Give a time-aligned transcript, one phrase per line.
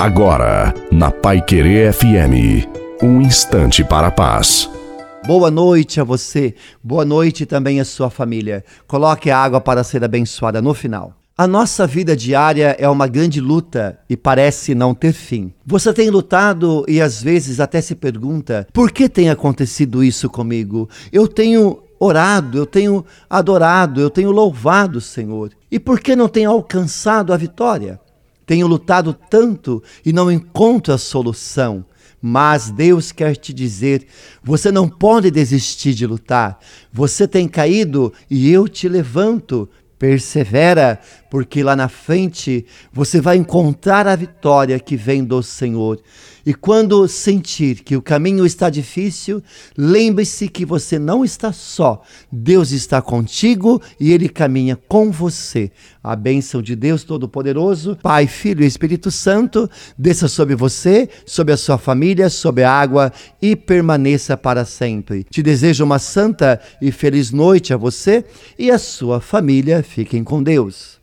[0.00, 2.66] Agora, na Pai Querer FM,
[3.02, 4.66] um instante para a paz.
[5.26, 8.64] Boa noite a você, boa noite também à sua família.
[8.86, 11.12] Coloque a água para ser abençoada no final.
[11.36, 15.52] A nossa vida diária é uma grande luta e parece não ter fim.
[15.66, 20.88] Você tem lutado e às vezes até se pergunta: por que tem acontecido isso comigo?
[21.12, 25.50] Eu tenho orado, eu tenho adorado, eu tenho louvado o Senhor.
[25.70, 28.00] E por que não tenho alcançado a vitória?
[28.50, 31.84] Tenho lutado tanto e não encontro a solução.
[32.20, 34.04] Mas Deus quer te dizer:
[34.42, 36.58] você não pode desistir de lutar.
[36.92, 39.68] Você tem caído e eu te levanto.
[40.00, 40.98] Persevera,
[41.30, 46.00] porque lá na frente você vai encontrar a vitória que vem do Senhor.
[46.44, 49.42] E quando sentir que o caminho está difícil,
[49.76, 52.00] lembre-se que você não está só.
[52.32, 55.70] Deus está contigo e ele caminha com você.
[56.02, 61.58] A bênção de Deus Todo-Poderoso, Pai, Filho e Espírito Santo, desça sobre você, sobre a
[61.58, 65.24] sua família, sobre a água e permaneça para sempre.
[65.24, 68.24] Te desejo uma santa e feliz noite a você
[68.58, 69.82] e a sua família.
[69.90, 70.96] Fiquem com Deus.